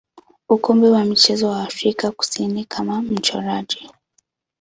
[0.49, 3.89] ukumbi wa michezo wa Afrika Kusini kama mchoraji.